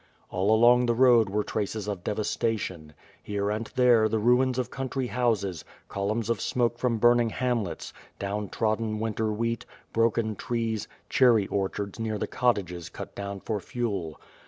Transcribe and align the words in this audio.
All 0.31 0.51
along 0.51 0.87
the 0.87 0.95
road 0.95 1.29
were 1.29 1.43
traces 1.43 1.87
of 1.87 2.03
devastation. 2.03 2.93
Here 3.21 3.51
and 3.51 3.67
there 3.75 4.09
the 4.09 4.17
ruins 4.17 4.57
of 4.57 4.71
country 4.71 5.05
houses, 5.05 5.63
columns 5.89 6.27
of 6.27 6.41
smoke 6.41 6.79
from 6.79 6.97
burning 6.97 7.29
hamlets, 7.29 7.93
down 8.17 8.49
trodden 8.49 8.97
winter 8.99 9.31
wheat, 9.31 9.63
broken 9.93 10.35
trees, 10.35 10.87
cherry 11.07 11.45
orchards 11.49 11.99
near 11.99 12.17
the 12.17 12.25
cottages 12.25 12.89
cut 12.89 13.13
down 13.13 13.41
for 13.41 13.59
fuel. 13.59 14.19